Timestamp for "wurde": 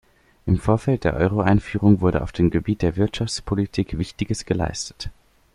2.01-2.23